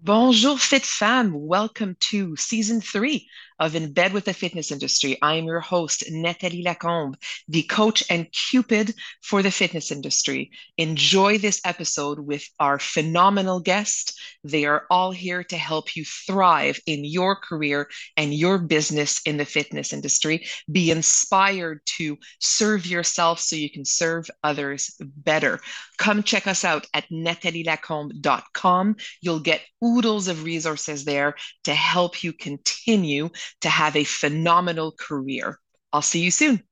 [0.00, 1.34] Bonjour, fit femme.
[1.34, 3.28] Welcome to season three
[3.58, 5.18] of In Bed with the Fitness Industry.
[5.22, 7.16] I am your host, Nathalie Lacombe,
[7.48, 10.50] the coach and cupid for the fitness industry.
[10.76, 14.18] Enjoy this episode with our phenomenal guest.
[14.44, 19.36] They are all here to help you thrive in your career and your business in
[19.36, 20.46] the fitness industry.
[20.70, 25.60] Be inspired to serve yourself so you can serve others better.
[25.98, 28.96] Come check us out at nathalielacombe.com.
[29.20, 31.34] You'll get oodles of resources there
[31.64, 35.58] to help you continue to have a phenomenal career.
[35.92, 36.62] I'll see you soon.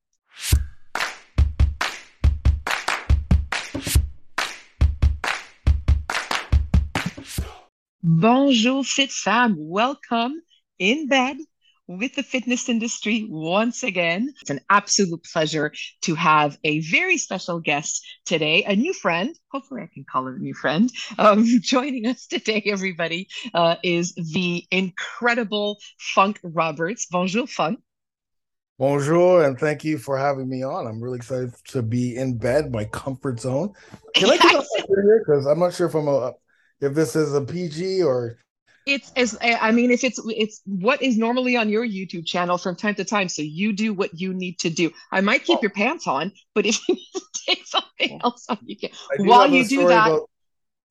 [8.03, 9.11] Bonjour, fit.
[9.57, 10.43] Welcome
[10.79, 11.39] in bed
[11.87, 14.33] with the fitness industry once again.
[14.41, 19.37] It's an absolute pleasure to have a very special guest today, a new friend.
[19.51, 20.91] Hopefully, I can call her a new friend.
[21.19, 27.07] Um, joining us today, everybody, uh, is the incredible Funk Roberts.
[27.11, 27.81] Bonjour, Funk.
[28.77, 30.89] Bonjour, and thank you for having me on.
[30.89, 33.73] I'm really excited to be in bed, my comfort zone.
[34.17, 35.25] Can I get up here?
[35.25, 36.33] Because I'm not sure if I'm a
[36.81, 38.39] if this is a PG or
[38.87, 42.77] it's as I mean, if it's it's what is normally on your YouTube channel from
[42.77, 43.29] time to time.
[43.29, 44.93] So you do what you need to do.
[45.11, 45.63] I might keep oh.
[45.63, 46.97] your pants on, but if you
[47.47, 48.91] take something else off, you can.
[49.19, 50.31] While you do that, about,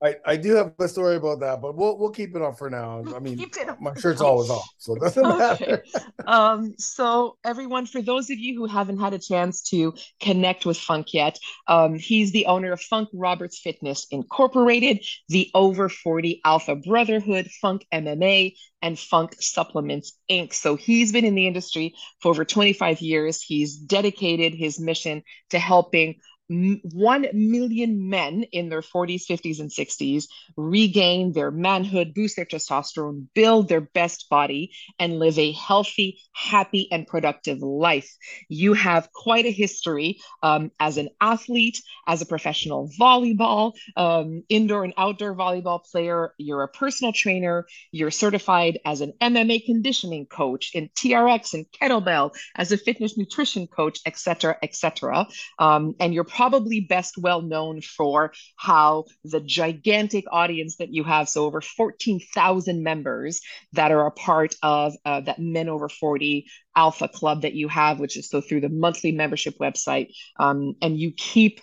[0.04, 2.70] I, I do have a story about that, but we'll we'll keep it on for
[2.70, 3.04] now.
[3.16, 3.42] I mean,
[3.80, 5.38] my shirt's always off, so it doesn't okay.
[5.38, 5.84] matter.
[6.28, 10.78] um, so everyone, for those of you who haven't had a chance to connect with
[10.78, 16.76] Funk yet, um, he's the owner of Funk Roberts Fitness Incorporated, the Over 40 Alpha
[16.76, 20.54] Brotherhood, Funk MMA, and Funk Supplements Inc.
[20.54, 23.42] So he's been in the industry for over 25 years.
[23.42, 26.20] He's dedicated his mission to helping
[26.54, 30.26] 1 million men in their 40s, 50s, and 60s
[30.58, 36.88] regain their manhood, boost their testosterone, build their best body, and live a healthy, happy,
[36.92, 38.10] and productive life.
[38.50, 44.84] You have quite a history um, as an athlete, as a professional volleyball, um, indoor
[44.84, 46.34] and outdoor volleyball player.
[46.38, 47.66] You're a personal trainer.
[47.92, 53.68] You're certified as an MMA conditioning coach in TRX and kettlebell, as a fitness nutrition
[53.68, 55.28] coach, etc., etc.
[55.60, 61.30] Um, and you're probably best well known for how the gigantic audience that you have,
[61.30, 63.40] so over 14,000 members
[63.72, 66.46] that are a part of uh, that Men Over 40
[66.76, 70.08] Alpha Club that you have, which is so through the monthly membership website.
[70.38, 71.62] Um, and you keep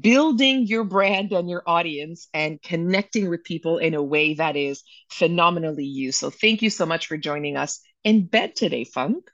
[0.00, 4.82] building your brand and your audience and connecting with people in a way that is
[5.10, 6.12] phenomenally you.
[6.12, 9.30] So thank you so much for joining us in bed today, Funk.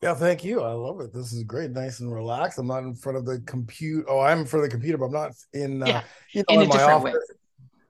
[0.00, 0.62] Yeah, thank you.
[0.62, 1.12] I love it.
[1.12, 2.58] This is great, nice and relaxed.
[2.58, 4.08] I'm not in front of the computer.
[4.08, 5.82] Oh, I'm in front of the computer, but I'm not in.
[5.82, 7.14] Uh, yeah, you know, in, in my office.
[7.14, 7.20] Way.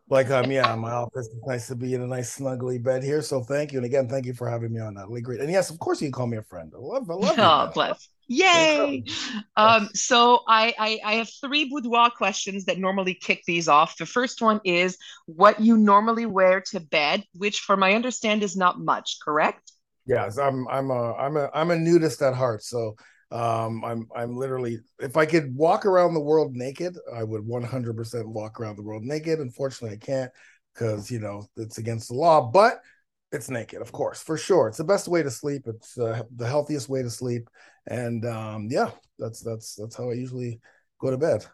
[0.09, 1.27] Like um, yeah, my office.
[1.27, 3.21] It's nice to be in a nice snuggly bed here.
[3.21, 4.95] So thank you, and again, thank you for having me on.
[4.95, 5.41] Nathalie, great.
[5.41, 6.73] And yes, of course, you can call me a friend.
[6.75, 7.39] I love, I love.
[7.39, 7.43] It.
[7.43, 8.09] Oh, bless.
[8.27, 9.05] Yay!
[9.57, 13.99] Um, so I, I I have three boudoir questions that normally kick these off.
[13.99, 14.97] The first one is
[15.27, 19.19] what you normally wear to bed, which, for my understand, is not much.
[19.23, 19.73] Correct?
[20.09, 22.65] Yes, I'm I'm a I'm a I'm a nudist at heart.
[22.65, 22.97] So
[23.31, 28.29] um I'm I'm literally if I could walk around the world naked, I would 100%
[28.29, 29.41] walk around the world naked.
[29.41, 30.33] Unfortunately, I can't
[30.75, 32.81] because you know it's against the law, but
[33.33, 34.69] it's naked, of course, for sure.
[34.69, 35.65] It's the best way to sleep.
[35.67, 37.49] It's uh, the healthiest way to sleep,
[37.87, 38.91] and um, yeah,
[39.21, 40.61] that's that's that's how I usually
[41.01, 41.47] go to bed.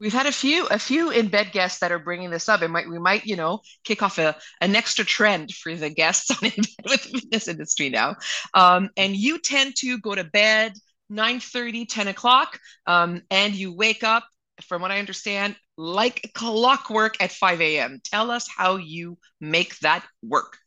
[0.00, 2.62] We've had a few a few in bed guests that are bringing this up.
[2.62, 6.30] It might we might you know kick off a an extra trend for the guests
[6.42, 8.16] on in bed with the fitness industry now.
[8.54, 10.74] Um, and you tend to go to bed
[11.10, 14.24] 9 30, 10 o'clock, um, and you wake up,
[14.66, 18.00] from what I understand, like clockwork at 5 a.m.
[18.04, 20.58] Tell us how you make that work.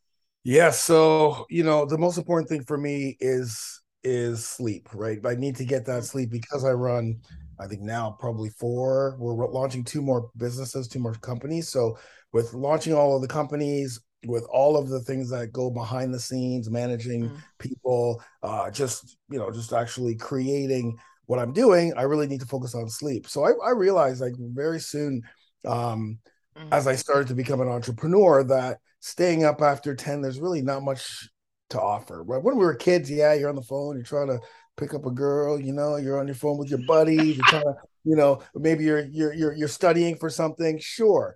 [0.43, 5.19] Yeah, so you know the most important thing for me is is sleep, right?
[5.25, 7.21] I need to get that sleep because I run
[7.61, 9.15] I think now probably four.
[9.19, 11.69] We're launching two more businesses, two more companies.
[11.69, 11.97] So
[12.33, 16.19] with launching all of the companies, with all of the things that go behind the
[16.19, 17.37] scenes, managing mm.
[17.59, 22.47] people, uh, just you know, just actually creating what I'm doing, I really need to
[22.47, 23.27] focus on sleep.
[23.27, 25.21] So I, I realized like very soon,
[25.65, 26.17] um,
[26.57, 26.67] mm.
[26.71, 30.83] as I started to become an entrepreneur, that staying up after 10, there's really not
[30.83, 31.29] much
[31.71, 32.23] to offer.
[32.23, 32.41] Right?
[32.41, 34.39] When we were kids, yeah, you're on the phone, you're trying to
[34.77, 37.63] pick up a girl, you know, you're on your phone with your buddies, you're trying
[37.63, 41.35] to, you know, maybe you're you're you're you're studying for something, sure.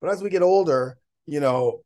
[0.00, 1.80] But as we get older, you know,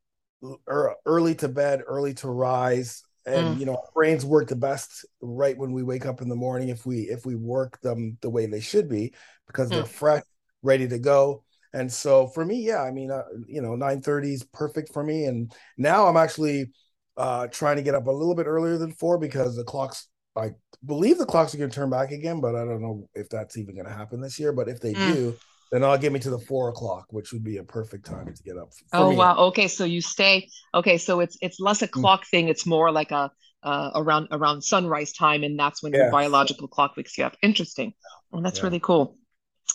[1.07, 3.61] early to bed, early to rise, and mm.
[3.61, 6.69] you know, our brains work the best right when we wake up in the morning
[6.69, 9.13] if we if we work them the way they should be
[9.47, 9.73] because mm.
[9.73, 10.25] they're fresh,
[10.63, 11.45] ready to go.
[11.73, 15.25] And so for me, yeah, I mean, uh, you know, 9:30 is perfect for me.
[15.25, 16.71] And now I'm actually
[17.19, 20.09] uh, trying to get up a little bit earlier than four because the clocks.
[20.37, 20.53] I
[20.87, 23.59] believe the clocks are going to turn back again, but I don't know if that's
[23.59, 24.53] even going to happen this year.
[24.53, 25.13] But if they mm.
[25.13, 25.37] do,
[25.73, 28.43] then I'll get me to the four o'clock, which would be a perfect time to
[28.45, 28.71] get up.
[28.93, 29.17] oh me.
[29.17, 29.37] wow!
[29.49, 30.49] Okay, so you stay.
[30.75, 31.93] Okay, so it's it's less a mm.
[31.93, 32.29] clock mm.
[32.29, 33.33] thing; it's more like a
[33.65, 36.03] uh, around around sunrise time, and that's when yeah.
[36.03, 37.37] your biological clock wakes you up.
[37.43, 37.93] Interesting.
[38.31, 38.65] Well, that's yeah.
[38.65, 39.17] really cool.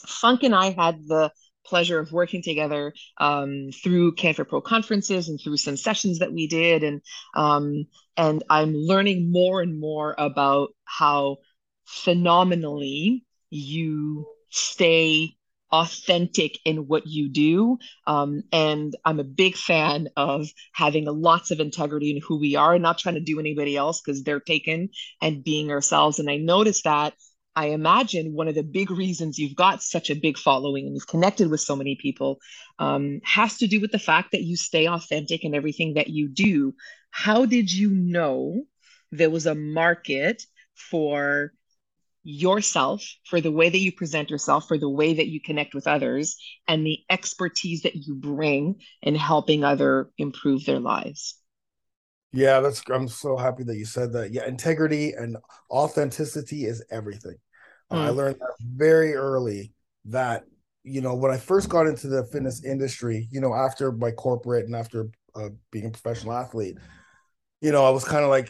[0.08, 1.32] Funk and I had the
[1.66, 6.48] pleasure of working together um, through CanFit Pro conferences and through some sessions that we
[6.48, 7.02] did, and
[7.36, 7.86] um,
[8.18, 11.38] and I'm learning more and more about how
[11.86, 15.36] phenomenally you stay
[15.74, 17.80] authentic in what you do.
[18.06, 22.76] Um, and I'm a big fan of having lots of integrity in who we are
[22.76, 24.90] and not trying to do anybody else because they're taken
[25.20, 26.20] and being ourselves.
[26.20, 27.16] And I noticed that
[27.56, 31.08] I imagine one of the big reasons you've got such a big following and you've
[31.08, 32.40] connected with so many people
[32.80, 36.28] um, has to do with the fact that you stay authentic in everything that you
[36.30, 36.74] do.
[37.12, 38.64] How did you know
[39.12, 41.54] there was a market for
[42.24, 45.88] yourself, for the way that you present yourself, for the way that you connect with
[45.88, 51.36] others, and the expertise that you bring in helping other improve their lives?
[52.34, 54.34] Yeah, that's I'm so happy that you said that.
[54.34, 55.38] Yeah, integrity and
[55.70, 57.36] authenticity is everything.
[57.92, 57.98] Mm.
[57.98, 58.18] I hmm.
[58.18, 59.72] learned that very early
[60.06, 60.44] that
[60.84, 64.66] you know when I first got into the fitness industry, you know, after my corporate
[64.66, 66.78] and after uh, being a professional athlete,
[67.62, 68.50] you know, I was kind of like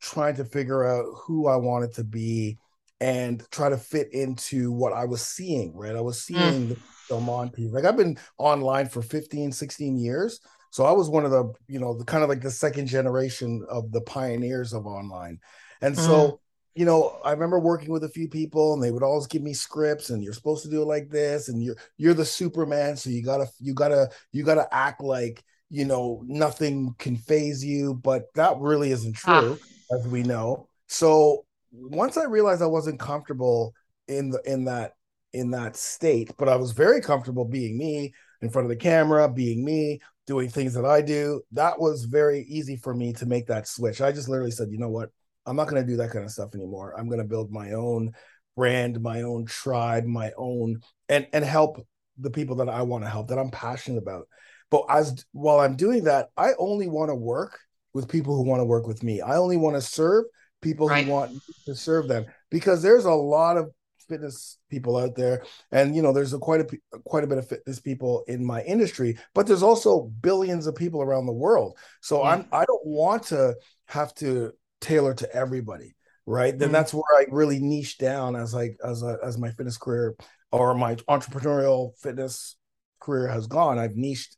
[0.00, 2.58] trying to figure out who I wanted to be
[3.00, 5.94] and try to fit into what I was seeing, right?
[5.94, 6.34] I was hmm.
[6.34, 6.68] seeing mm.
[6.70, 6.76] the
[7.20, 7.68] Monty.
[7.68, 10.40] Like I've been online for 15, 16 years.
[10.70, 13.64] So I was one of the, you know, the kind of like the second generation
[13.68, 15.38] of the pioneers of online.
[15.82, 16.40] And so,
[16.74, 19.52] you know, I remember working with a few people and they would always give me
[19.52, 23.10] scripts and you're supposed to do it like this and you're you're the superman so
[23.10, 27.16] you got to you got to you got to act like, you know, nothing can
[27.16, 29.40] phase you, but that really isn't ah.
[29.40, 29.96] true ah.
[29.96, 30.68] as we know.
[30.86, 33.74] So, once I realized I wasn't comfortable
[34.08, 34.92] in the in that
[35.32, 39.28] in that state, but I was very comfortable being me in front of the camera,
[39.28, 41.42] being me, doing things that I do.
[41.52, 44.00] That was very easy for me to make that switch.
[44.00, 45.10] I just literally said, you know what?
[45.46, 46.94] I'm not going to do that kind of stuff anymore.
[46.98, 48.12] I'm going to build my own
[48.56, 51.84] brand, my own tribe, my own and and help
[52.18, 54.28] the people that I want to help that I'm passionate about.
[54.70, 57.58] But as while I'm doing that, I only want to work
[57.94, 59.20] with people who want to work with me.
[59.20, 60.24] I only want to serve
[60.60, 61.04] people right.
[61.04, 61.32] who want
[61.66, 63.70] to serve them because there's a lot of
[64.08, 65.42] fitness people out there.
[65.70, 68.62] And you know there's a quite a quite a bit of fitness people in my
[68.62, 71.76] industry but there's also billions of people around the world.
[72.00, 72.30] So yeah.
[72.30, 73.54] i'm i don't want to
[73.86, 75.94] have to tailor to everybody
[76.26, 76.56] right?
[76.56, 76.74] Then mm-hmm.
[76.74, 80.14] that's where i really niche down as like as a, as my fitness career
[80.50, 82.56] or my entrepreneurial fitness
[83.00, 83.78] career has gone.
[83.78, 84.36] I've niched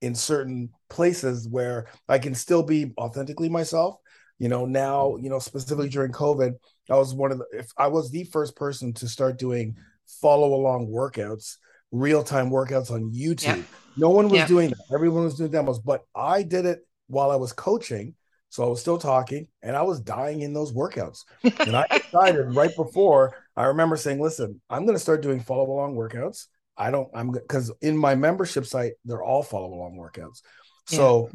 [0.00, 3.96] in certain places where i can still be authentically myself.
[4.38, 6.54] You know now you know specifically during covid
[6.90, 9.76] i was one of the if i was the first person to start doing
[10.20, 11.56] follow along workouts
[11.92, 13.64] real time workouts on youtube.
[13.96, 14.94] No one was doing that.
[14.94, 18.14] Everyone was doing demos but i did it while i was coaching
[18.48, 21.24] so i was still talking and i was dying in those workouts.
[21.42, 25.70] And i decided right before i remember saying listen i'm going to start doing follow
[25.70, 26.46] along workouts.
[26.76, 30.42] I don't i'm because in my membership site they're all follow along workouts
[30.86, 31.32] so yeah.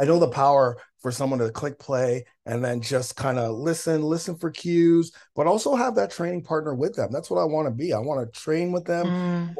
[0.00, 4.02] I know the power for someone to click play and then just kind of listen,
[4.02, 7.10] listen for cues, but also have that training partner with them.
[7.12, 7.92] That's what I want to be.
[7.92, 9.06] I want to train with them.
[9.06, 9.54] Mm.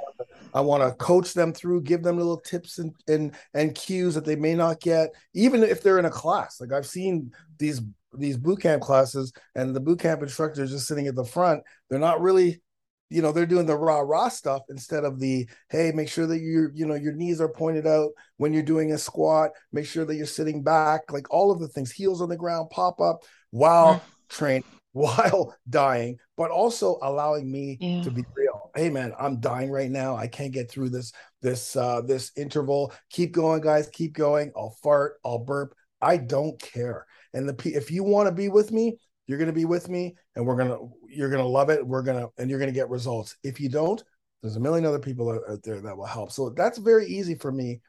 [0.53, 4.25] I want to coach them through, give them little tips and, and and cues that
[4.25, 6.61] they may not get, even if they're in a class.
[6.61, 7.83] Like I've seen these
[8.15, 11.63] these boot camp classes, and the boot camp instructor is just sitting at the front.
[11.89, 12.61] They're not really
[13.11, 16.39] you know they're doing the rah rah stuff instead of the hey make sure that
[16.39, 19.51] your you know your knees are pointed out when you're doing a squat.
[19.73, 21.13] Make sure that you're sitting back.
[21.13, 24.01] Like all of the things heels on the ground pop up while yeah.
[24.29, 28.03] train while dying but also allowing me yeah.
[28.03, 28.71] to be real.
[28.75, 30.17] Hey man i'm dying right now.
[30.17, 31.13] I can't get through this
[31.43, 32.93] this uh this interval.
[33.11, 33.89] Keep going guys.
[33.93, 34.53] Keep going.
[34.57, 35.15] I'll fart.
[35.25, 35.75] I'll burp.
[36.01, 37.07] I don't care.
[37.35, 38.99] And the if you want to be with me
[39.31, 41.87] you're going to be with me and we're going to you're going to love it
[41.87, 44.03] we're going to and you're going to get results if you don't
[44.43, 47.53] there's a million other people out, there that will help so that's very easy for
[47.53, 47.81] me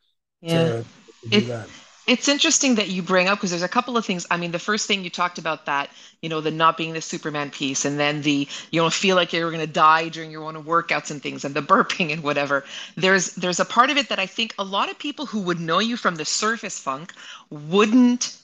[0.41, 0.63] yeah.
[0.63, 0.85] to,
[1.23, 1.67] to do it, that
[2.07, 4.25] it's interesting that you bring up because there's a couple of things.
[4.31, 7.01] I mean, the first thing you talked about that, you know, the not being the
[7.01, 10.43] Superman piece, and then the you don't feel like you're going to die during your
[10.43, 12.65] own workouts and things, and the burping and whatever.
[12.95, 15.59] There's there's a part of it that I think a lot of people who would
[15.59, 17.13] know you from the surface funk
[17.49, 18.35] wouldn't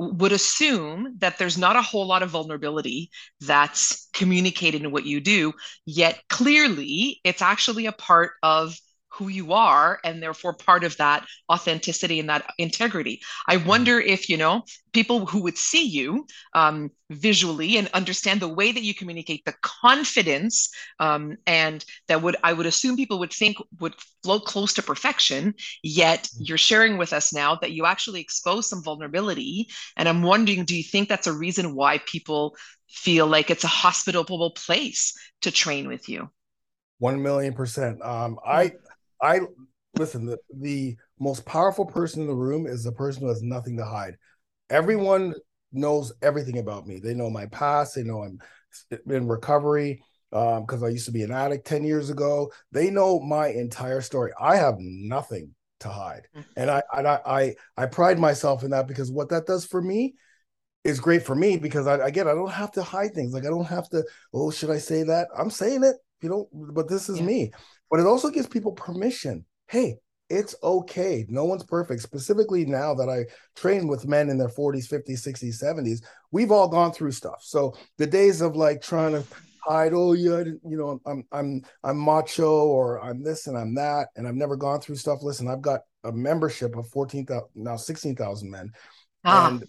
[0.00, 5.20] would assume that there's not a whole lot of vulnerability that's communicated in what you
[5.20, 5.52] do,
[5.84, 8.74] yet clearly it's actually a part of
[9.20, 13.20] who you are and therefore part of that authenticity and that integrity.
[13.46, 13.68] I mm-hmm.
[13.68, 14.62] wonder if you know
[14.94, 19.54] people who would see you um, visually and understand the way that you communicate the
[19.60, 24.82] confidence um, and that would i would assume people would think would float close to
[24.82, 26.44] perfection yet mm-hmm.
[26.44, 29.68] you're sharing with us now that you actually expose some vulnerability.
[29.96, 32.56] And i'm wondering do you think that's a reason why people
[32.88, 36.30] feel like it's a hospitable place to train with you?
[36.98, 38.02] One million percent.
[38.02, 38.72] Um, i
[39.22, 39.40] I
[39.96, 40.26] listen.
[40.26, 43.84] The, the most powerful person in the room is the person who has nothing to
[43.84, 44.16] hide.
[44.68, 45.34] Everyone
[45.72, 46.98] knows everything about me.
[46.98, 47.94] They know my past.
[47.94, 48.38] They know I'm
[49.08, 52.52] in recovery because um, I used to be an addict 10 years ago.
[52.72, 54.32] They know my entire story.
[54.40, 56.28] I have nothing to hide.
[56.36, 56.44] Mm.
[56.56, 59.82] And I and I I, I pride myself in that because what that does for
[59.82, 60.14] me
[60.84, 63.32] is great for me because I again I don't have to hide things.
[63.32, 65.28] Like I don't have to, oh, should I say that?
[65.36, 65.96] I'm saying it.
[66.22, 67.24] You know, but this is yeah.
[67.24, 67.52] me
[67.90, 69.44] but it also gives people permission.
[69.68, 69.96] Hey,
[70.28, 71.26] it's okay.
[71.28, 72.02] No one's perfect.
[72.02, 76.68] Specifically now that I train with men in their 40s, 50s, 60s, 70s, we've all
[76.68, 77.40] gone through stuff.
[77.42, 79.24] So the days of like trying to
[79.64, 84.08] hide, oh yeah, you know, I'm I'm I'm macho or I'm this and I'm that,
[84.16, 85.22] and I've never gone through stuff.
[85.22, 88.70] Listen, I've got a membership of 14,000 now 16,000 men.
[89.24, 89.48] Ah.
[89.48, 89.64] And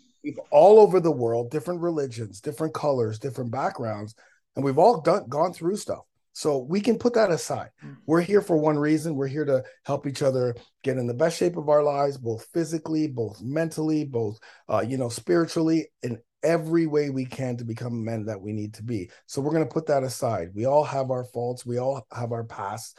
[0.51, 4.13] all over the world, different religions, different colors, different backgrounds,
[4.55, 6.05] and we've all done gone through stuff.
[6.33, 7.69] So we can put that aside.
[7.83, 7.97] Mm.
[8.05, 9.15] We're here for one reason.
[9.15, 12.47] We're here to help each other get in the best shape of our lives, both
[12.53, 18.03] physically, both mentally, both uh, you know, spiritually, in every way we can to become
[18.03, 19.09] men that we need to be.
[19.27, 20.49] So we're going to put that aside.
[20.53, 21.65] We all have our faults.
[21.65, 22.97] We all have our past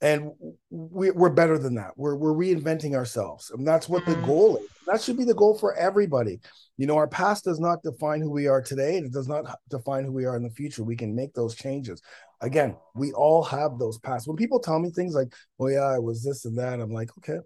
[0.00, 0.32] and
[0.70, 1.92] we, are better than that.
[1.96, 4.26] We're we're reinventing ourselves, and that's what the mm.
[4.26, 4.66] goal is.
[4.90, 6.40] That should be the goal for everybody.
[6.76, 8.96] You know, our past does not define who we are today.
[8.96, 10.82] and It does not define who we are in the future.
[10.82, 12.02] We can make those changes.
[12.40, 14.26] Again, we all have those past.
[14.26, 17.10] When people tell me things like, "Oh yeah, I was this and that," I'm like,
[17.18, 17.38] "Okay,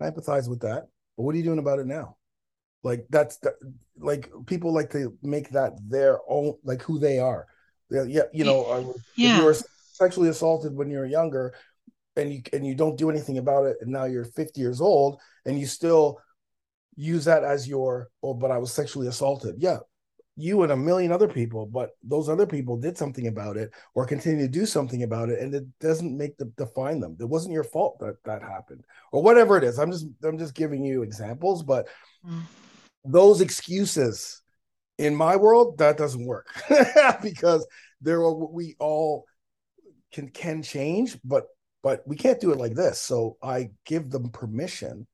[0.00, 0.84] I empathize with that."
[1.16, 2.16] But what are you doing about it now?
[2.84, 3.54] Like that's the,
[3.98, 7.46] like people like to make that their own, like who they are.
[7.90, 9.34] Yeah, you know, yeah.
[9.34, 9.56] if you were
[9.92, 11.54] sexually assaulted when you were younger
[12.16, 15.20] and you and you don't do anything about it and now you're 50 years old
[15.46, 16.18] and you still
[16.96, 19.78] use that as your oh but i was sexually assaulted yeah
[20.36, 24.06] you and a million other people but those other people did something about it or
[24.06, 27.52] continue to do something about it and it doesn't make them define them it wasn't
[27.52, 28.82] your fault that that happened
[29.12, 31.86] or whatever it is i'm just i'm just giving you examples but
[32.26, 32.40] mm.
[33.04, 34.42] those excuses
[34.98, 36.46] in my world that doesn't work
[37.22, 37.66] because
[38.00, 39.26] there are we all
[40.12, 41.46] can can change but
[41.82, 43.00] but we can't do it like this.
[43.00, 45.06] So I give them permission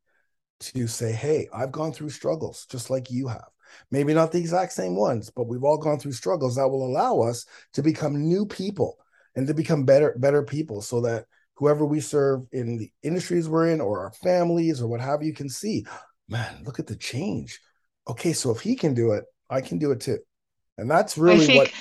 [0.61, 3.49] to say, hey, I've gone through struggles just like you have.
[3.91, 7.21] Maybe not the exact same ones, but we've all gone through struggles that will allow
[7.21, 8.99] us to become new people
[9.37, 13.69] and to become better, better people so that whoever we serve in the industries we're
[13.69, 15.85] in or our families or what have you can see,
[16.29, 17.61] man, look at the change.
[18.09, 20.19] Okay, so if he can do it, I can do it too.
[20.79, 21.73] And that's really think- what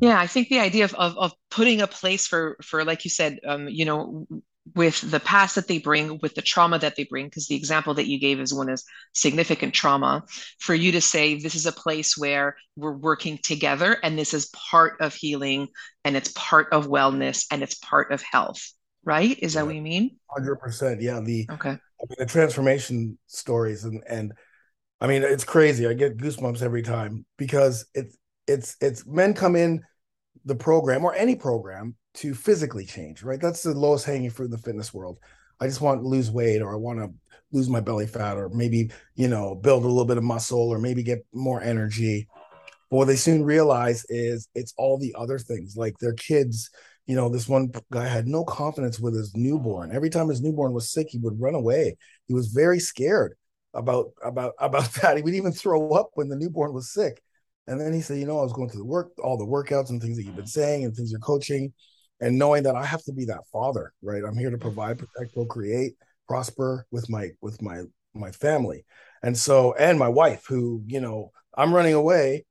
[0.00, 3.10] yeah i think the idea of, of, of putting a place for for like you
[3.10, 4.26] said um, you know
[4.74, 7.94] with the past that they bring with the trauma that they bring because the example
[7.94, 10.22] that you gave is one is significant trauma
[10.60, 14.52] for you to say this is a place where we're working together and this is
[14.70, 15.66] part of healing
[16.04, 18.72] and it's part of wellness and it's part of health.
[19.04, 19.36] Right?
[19.40, 20.16] Is that what you mean?
[20.38, 21.70] 100% yeah the okay.
[21.70, 24.32] I mean, the transformation stories and and
[25.00, 28.16] i mean it's crazy i get goosebumps every time because it's
[28.46, 29.82] it's it's men come in
[30.44, 33.40] the program or any program to physically change, right?
[33.40, 35.18] That's the lowest hanging fruit in the fitness world.
[35.60, 37.12] I just want to lose weight or I want to
[37.52, 40.78] lose my belly fat or maybe, you know, build a little bit of muscle or
[40.78, 42.26] maybe get more energy.
[42.90, 46.70] But what they soon realize is it's all the other things like their kids.
[47.06, 49.92] You know, this one guy had no confidence with his newborn.
[49.92, 51.96] Every time his newborn was sick, he would run away.
[52.26, 53.34] He was very scared
[53.74, 55.16] about about about that.
[55.16, 57.22] He would even throw up when the newborn was sick.
[57.66, 59.90] And then he said, you know, I was going to the work, all the workouts
[59.90, 61.72] and things that you've been saying and things you're coaching,
[62.22, 64.22] and knowing that I have to be that father, right?
[64.24, 65.94] I'm here to provide, protect, procreate,
[66.28, 67.82] prosper with my with my
[68.14, 68.86] my family.
[69.22, 72.44] And so, and my wife, who, you know, I'm running away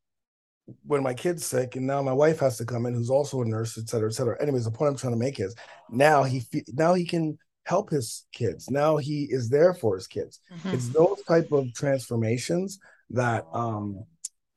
[0.85, 3.45] when my kid's sick, and now my wife has to come in, who's also a
[3.45, 4.41] nurse, et cetera, et cetera.
[4.41, 5.55] Anyways, the point I'm trying to make is
[5.89, 8.69] now he now he can help his kids.
[8.69, 10.39] Now he is there for his kids.
[10.53, 10.69] Mm-hmm.
[10.75, 12.79] It's those type of transformations
[13.11, 14.03] that um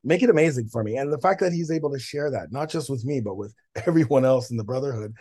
[0.04, 0.96] make it amazing for me.
[0.96, 3.54] And the fact that he's able to share that, not just with me, but with
[3.86, 5.14] everyone else in the brotherhood,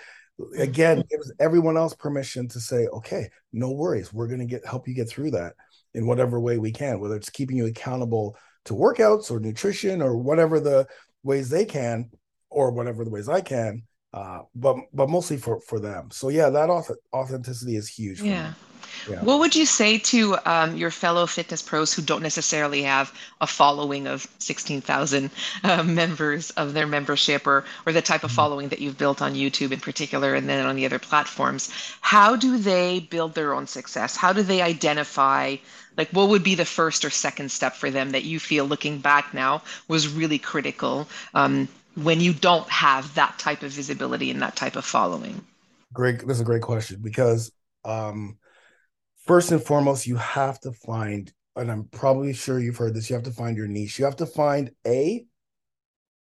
[0.58, 4.14] again, gives everyone else permission to say, okay, no worries.
[4.14, 5.54] We're going to get help you get through that
[5.94, 8.36] in whatever way we can, whether it's keeping you accountable
[8.66, 10.88] to workouts or nutrition or whatever the
[11.24, 12.10] ways they can,
[12.50, 13.84] or whatever the ways I can.
[14.14, 16.10] uh, but but mostly for for them.
[16.12, 16.70] So yeah, that
[17.14, 18.22] authenticity is huge.
[18.22, 18.54] yeah.
[19.10, 19.22] Yeah.
[19.24, 23.48] What would you say to um, your fellow fitness pros who don't necessarily have a
[23.48, 25.30] following of 16,000
[25.64, 28.36] uh, members of their membership or, or the type of mm-hmm.
[28.36, 31.70] following that you've built on YouTube in particular and then on the other platforms?
[32.02, 34.16] How do they build their own success?
[34.16, 35.58] How do they identify,
[35.98, 39.00] like, what would be the first or second step for them that you feel looking
[39.00, 44.42] back now was really critical um, when you don't have that type of visibility and
[44.42, 45.44] that type of following?
[45.94, 46.26] Great.
[46.26, 47.52] That's a great question because
[47.86, 48.38] um,
[49.26, 53.16] first and foremost, you have to find, and I'm probably sure you've heard this, you
[53.16, 54.00] have to find your niche.
[54.00, 55.26] You have to find a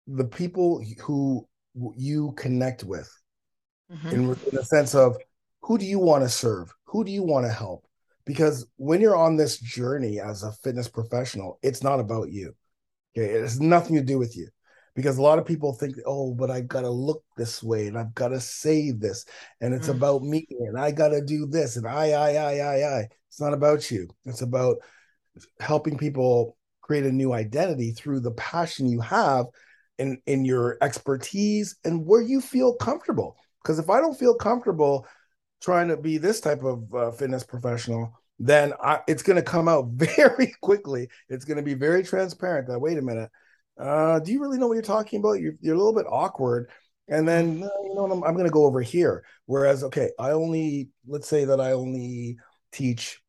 [0.08, 1.48] the people who
[1.96, 3.10] you connect with
[3.92, 4.10] mm-hmm.
[4.10, 5.18] in, in the sense of
[5.62, 6.74] who do you want to serve?
[6.86, 7.86] Who do you want to help?
[8.26, 12.54] Because when you're on this journey as a fitness professional, it's not about you.
[13.18, 13.32] Okay.
[13.32, 14.48] It has nothing to do with you
[14.96, 17.98] because a lot of people think, oh, but I've got to look this way and
[17.98, 19.26] I've got to say this
[19.62, 19.96] and it's mm.
[19.96, 23.08] about me and I got to do this and I, I, I, I, I.
[23.28, 24.08] It's not about you.
[24.26, 24.78] It's about
[25.60, 29.48] helping people create a new identity through the passion you have
[29.98, 33.38] in in your expertise and where you feel comfortable.
[33.64, 35.08] Because if I don't feel comfortable
[35.62, 39.68] trying to be this type of uh, fitness professional, then I, it's going to come
[39.68, 41.10] out very quickly.
[41.30, 43.32] It's going to be very transparent that wait a minute,
[43.78, 45.34] uh, do you really know what you're talking about?
[45.34, 46.70] You're, you're a little bit awkward.
[47.08, 49.24] And then, you know, I'm, I'm going to go over here.
[49.46, 52.38] Whereas, okay, I only, let's say that I only
[52.72, 53.20] teach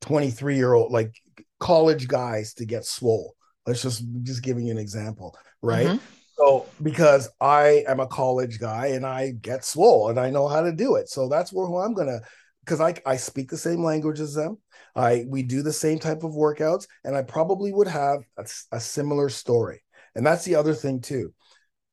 [0.00, 1.14] 23 year old, like
[1.58, 3.34] college guys to get swole.
[3.66, 5.86] Let's just, just giving you an example, right?
[5.86, 6.04] Mm-hmm.
[6.36, 10.62] So, because I am a college guy and I get swole and I know how
[10.62, 11.08] to do it.
[11.08, 12.20] So that's where who I'm going to,
[12.64, 14.58] because I, I speak the same language as them.
[14.98, 18.80] I we do the same type of workouts, and I probably would have a, a
[18.80, 19.80] similar story.
[20.16, 21.32] And that's the other thing too.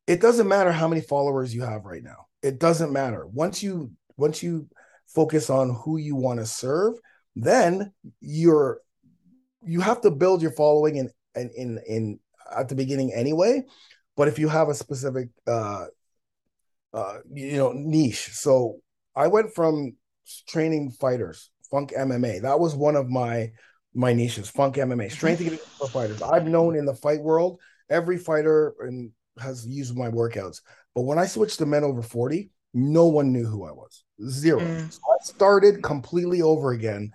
[0.07, 2.25] It doesn't matter how many followers you have right now.
[2.41, 3.27] It doesn't matter.
[3.27, 4.67] Once you once you
[5.07, 6.95] focus on who you want to serve,
[7.35, 8.81] then you're
[9.63, 12.19] you have to build your following in in in, in
[12.55, 13.63] at the beginning anyway.
[14.17, 15.85] But if you have a specific uh
[16.91, 18.79] uh you know niche, so
[19.15, 19.95] I went from
[20.47, 22.41] training fighters funk MMA.
[22.41, 23.51] That was one of my
[23.93, 26.21] my niches, funk MMA, strength and for fighters.
[26.21, 30.61] I've known in the fight world, every fighter and has used my workouts.
[30.93, 34.03] But when I switched to men over 40, no one knew who I was.
[34.27, 34.59] Zero.
[34.59, 34.91] Mm.
[34.91, 37.11] So I started completely over again.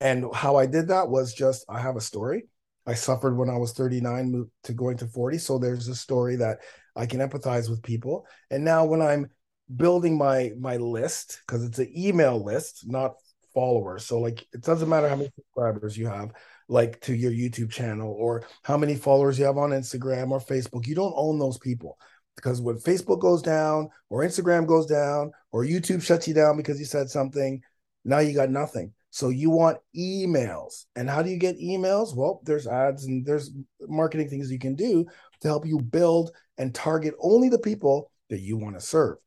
[0.00, 2.46] And how I did that was just I have a story.
[2.86, 5.38] I suffered when I was 39 moved to going to 40.
[5.38, 6.58] So there's a story that
[6.96, 8.26] I can empathize with people.
[8.50, 9.30] And now when I'm
[9.74, 13.14] building my my list, because it's an email list, not
[13.54, 14.04] followers.
[14.04, 16.32] So like it doesn't matter how many subscribers you have
[16.68, 20.86] like to your YouTube channel or how many followers you have on Instagram or Facebook.
[20.86, 21.98] You don't own those people.
[22.36, 26.80] Because when Facebook goes down or Instagram goes down or YouTube shuts you down because
[26.80, 27.62] you said something,
[28.04, 28.92] now you got nothing.
[29.10, 30.86] So you want emails.
[30.96, 32.16] And how do you get emails?
[32.16, 35.06] Well, there's ads and there's marketing things you can do
[35.40, 39.18] to help you build and target only the people that you want to serve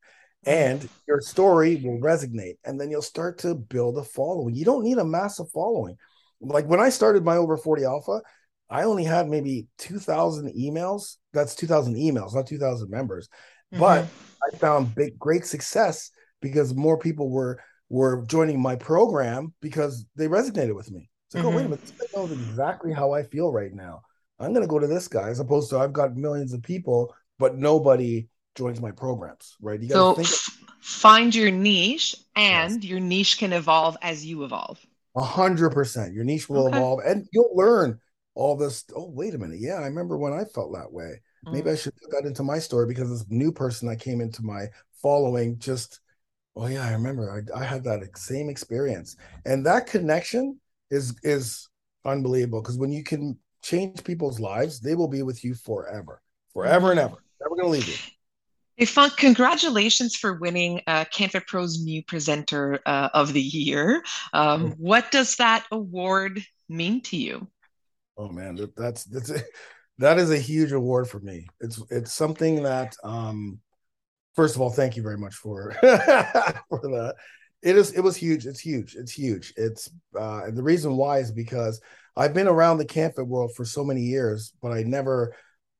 [0.45, 4.83] and your story will resonate and then you'll start to build a following you don't
[4.83, 5.95] need a massive following
[6.41, 8.21] like when i started my over 40 alpha
[8.69, 13.27] i only had maybe 2000 emails that's 2000 emails not 2000 members
[13.73, 13.79] mm-hmm.
[13.79, 14.05] but
[14.45, 20.27] i found big great success because more people were were joining my program because they
[20.27, 21.53] resonated with me it's like mm-hmm.
[21.53, 21.71] oh wait a mm-hmm.
[21.71, 24.01] minute this knows exactly how i feel right now
[24.39, 27.13] i'm going to go to this guy as opposed to i've got millions of people
[27.39, 29.79] but nobody joins my programs, right?
[29.79, 32.83] You so f- find your niche, and yes.
[32.83, 34.85] your niche can evolve as you evolve.
[35.15, 36.77] A hundred percent, your niche will okay.
[36.77, 37.99] evolve, and you'll learn
[38.33, 38.83] all this.
[38.95, 41.21] Oh, wait a minute, yeah, I remember when I felt that way.
[41.45, 41.53] Mm.
[41.53, 44.43] Maybe I should put that into my story because this new person that came into
[44.43, 44.65] my
[45.01, 45.99] following just,
[46.55, 49.15] oh yeah, I remember I, I had that same experience,
[49.45, 51.69] and that connection is is
[52.05, 56.21] unbelievable because when you can change people's lives, they will be with you forever,
[56.53, 57.13] forever and mm-hmm.
[57.13, 57.23] ever.
[57.39, 58.16] Never going to leave you.
[58.79, 64.03] Hey, Funk, congratulations for winning uh, CanFit Pro's new presenter uh, of the year.
[64.33, 67.47] Um, what does that award mean to you?
[68.17, 69.41] Oh man, that, that's that's a,
[69.97, 71.47] that is a huge award for me.
[71.59, 73.59] It's it's something that um,
[74.35, 77.15] first of all, thank you very much for for that.
[77.63, 78.45] It is it was huge.
[78.45, 78.93] It's huge.
[78.93, 79.55] It's huge.
[79.57, 81.81] It's uh, and the reason why is because
[82.15, 85.35] I've been around the CanFit world for so many years, but I never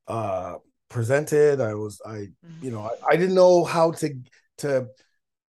[0.08, 0.54] uh
[0.88, 1.60] presented.
[1.60, 2.64] I was I mm-hmm.
[2.64, 4.14] you know I, I, didn't know how to
[4.58, 4.86] to.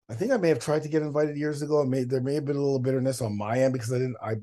[0.09, 1.81] I think I may have tried to get invited years ago.
[1.81, 4.17] And may there may have been a little bitterness on my end because I didn't
[4.21, 4.35] I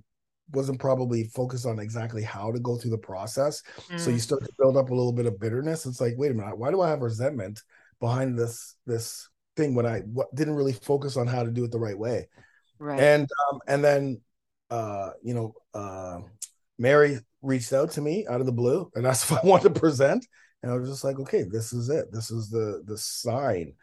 [0.53, 3.63] wasn't probably focused on exactly how to go through the process.
[3.91, 3.99] Mm.
[3.99, 4.21] So you mm.
[4.21, 5.87] start to build up a little bit of bitterness.
[5.87, 7.61] It's like, wait a minute, why do I have resentment
[8.01, 11.73] behind this this thing when I w- didn't really focus on how to do it
[11.73, 12.29] the right way.
[12.79, 13.01] Right.
[13.01, 14.21] And um, and then
[14.71, 16.21] uh, you know, uh,
[16.79, 19.81] Mary reached out to me out of the blue and asked if I wanted to
[19.81, 20.27] present.
[20.67, 22.11] And I was just like, okay, this is it.
[22.11, 23.75] This is the the sign.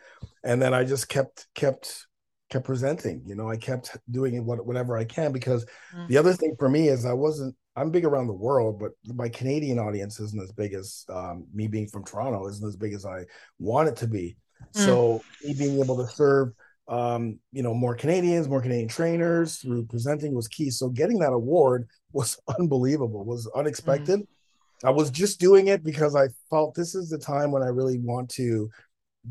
[0.43, 2.07] And then I just kept kept
[2.49, 3.23] kept presenting.
[3.25, 5.63] You know, I kept doing what whatever I can because
[5.95, 6.07] mm-hmm.
[6.07, 9.29] the other thing for me is I wasn't I'm big around the world, but my
[9.29, 13.05] Canadian audience isn't as big as um, me being from Toronto isn't as big as
[13.05, 13.23] I
[13.59, 14.35] want it to be.
[14.75, 14.85] Mm.
[14.85, 16.51] So me being able to serve,
[16.89, 20.69] um, you know, more Canadians, more Canadian trainers through presenting was key.
[20.69, 24.19] So getting that award was unbelievable, was unexpected.
[24.19, 24.27] Mm.
[24.83, 27.99] I was just doing it because I felt this is the time when I really
[27.99, 28.69] want to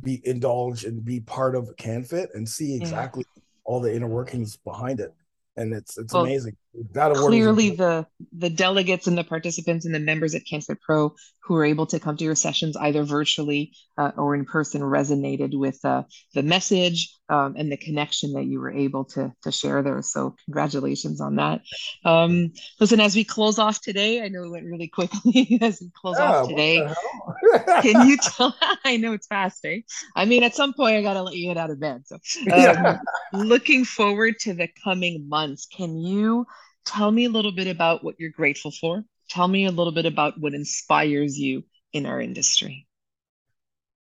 [0.00, 3.42] be indulge and be part of CanFit and see exactly yeah.
[3.64, 5.12] all the inner workings behind it
[5.56, 6.56] and it's it's well, amazing.
[6.92, 11.54] That clearly the the delegates and the participants and the members at CanFit Pro who
[11.54, 15.78] were able to come to your sessions either virtually uh, or in person resonated with
[15.84, 16.04] uh,
[16.34, 20.00] the message um, and the connection that you were able to to share there.
[20.00, 21.60] So congratulations on that.
[22.06, 25.90] Um, listen, as we close off today, I know it went really quickly as we
[25.94, 26.88] close yeah, off today.
[27.82, 28.56] can you tell?
[28.84, 29.80] I know it's fast, eh?
[30.16, 32.04] I mean, at some point I gotta let you get out of bed.
[32.06, 32.98] So, um, yeah.
[33.34, 35.66] looking forward to the coming months.
[35.66, 36.46] Can you
[36.84, 39.04] tell me a little bit about what you're grateful for?
[39.28, 42.86] Tell me a little bit about what inspires you in our industry.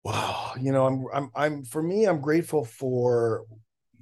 [0.04, 3.44] Wow, you know, I'm I'm I'm for me, I'm grateful for,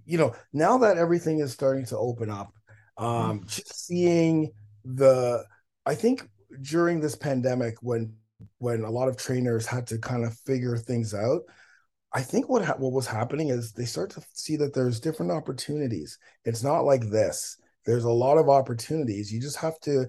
[0.06, 2.54] you know, now that everything is starting to open up,
[2.96, 3.46] um, mm-hmm.
[3.46, 4.50] just seeing
[4.84, 5.44] the
[5.84, 6.28] I think
[6.62, 8.14] during this pandemic when
[8.58, 11.42] when a lot of trainers had to kind of figure things out,
[12.12, 15.32] I think what ha- what was happening is they start to see that there's different
[15.32, 16.18] opportunities.
[16.44, 17.58] It's not like this.
[17.90, 19.33] There's a lot of opportunities.
[19.33, 20.07] You just have to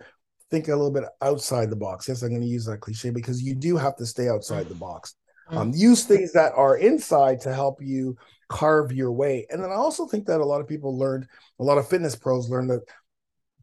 [0.51, 2.07] think a little bit outside the box.
[2.07, 4.75] Yes, I'm going to use that cliche because you do have to stay outside the
[4.75, 5.15] box.
[5.51, 5.57] Mm.
[5.57, 8.15] Um, use things that are inside to help you
[8.49, 9.47] carve your way.
[9.49, 11.27] And then I also think that a lot of people learned,
[11.59, 12.81] a lot of fitness pros learned that,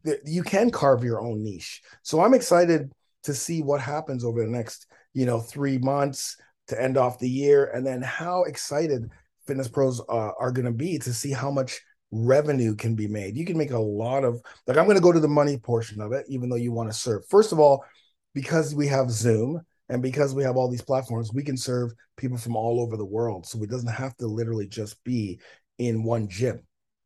[0.03, 1.81] that you can carve your own niche.
[2.01, 2.91] So I'm excited
[3.23, 6.35] to see what happens over the next, you know, three months
[6.67, 9.09] to end off the year, and then how excited
[9.47, 13.37] fitness pros uh, are going to be to see how much revenue can be made.
[13.37, 16.01] You can make a lot of like I'm going to go to the money portion
[16.01, 17.23] of it even though you want to serve.
[17.29, 17.85] First of all,
[18.33, 22.37] because we have Zoom and because we have all these platforms, we can serve people
[22.37, 23.45] from all over the world.
[23.45, 25.39] So it doesn't have to literally just be
[25.77, 26.61] in one gym,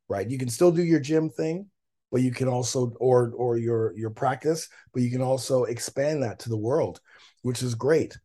[0.10, 0.30] right?
[0.30, 1.70] You can still do your gym thing,
[2.12, 6.40] but you can also or or your your practice, but you can also expand that
[6.40, 7.00] to the world,
[7.42, 8.18] which is great.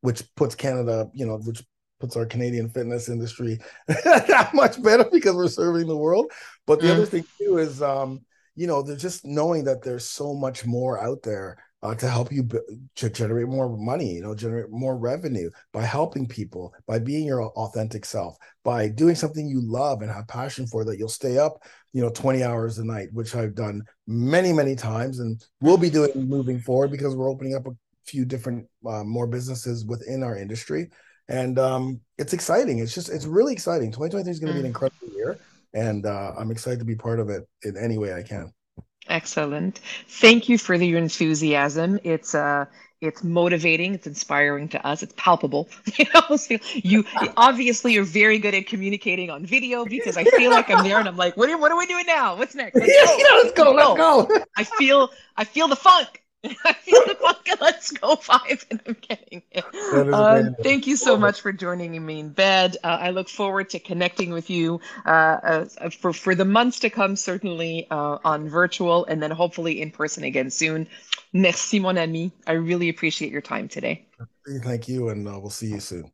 [0.00, 1.62] Which puts Canada, you know, which
[2.02, 6.32] puts our Canadian fitness industry that much better because we're serving the world.
[6.66, 6.94] But the mm.
[6.94, 8.22] other thing too is, um,
[8.56, 12.32] you know, they're just knowing that there's so much more out there uh, to help
[12.32, 12.58] you b-
[12.96, 17.44] to generate more money, you know, generate more revenue by helping people, by being your
[17.50, 21.62] authentic self, by doing something you love and have passion for that you'll stay up,
[21.92, 25.90] you know, 20 hours a night, which I've done many, many times and will be
[25.90, 30.36] doing moving forward because we're opening up a few different uh, more businesses within our
[30.36, 30.90] industry
[31.32, 32.78] and um, it's exciting.
[32.78, 33.90] It's just it's really exciting.
[33.90, 34.68] 2023 is going to be an mm.
[34.68, 35.38] incredible year,
[35.74, 38.52] and uh, I'm excited to be part of it in any way I can.
[39.08, 39.80] Excellent.
[40.06, 41.98] Thank you for your enthusiasm.
[42.04, 42.66] It's uh
[43.00, 45.68] it's motivating, it's inspiring to us, it's palpable.
[45.98, 47.04] You know, so you
[47.36, 51.08] obviously you're very good at communicating on video because I feel like I'm there and
[51.08, 52.36] I'm like, what are, what are we doing now?
[52.36, 52.76] What's next?
[52.76, 53.40] Let's go.
[53.42, 54.44] let's go, let's go.
[54.56, 56.21] I feel I feel the funk.
[56.44, 59.64] I feel the fucking let's go five, and I'm getting it.
[60.12, 62.76] Uh, thank you so much for joining me in bed.
[62.82, 66.90] Uh, I look forward to connecting with you uh, uh, for for the months to
[66.90, 70.88] come, certainly uh, on virtual, and then hopefully in person again soon.
[71.32, 72.32] Merci, mon ami.
[72.46, 74.06] I really appreciate your time today.
[74.64, 76.10] Thank you, and uh, we'll see you soon.